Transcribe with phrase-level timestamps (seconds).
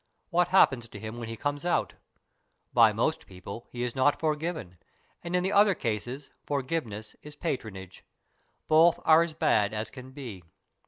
[0.31, 1.93] What happens to him when he comes out?
[2.73, 4.79] By most people he is not forgiven,
[5.23, 8.03] and in the other cases forgiveness is patronage.
[8.67, 10.41] Both are as bad as can be.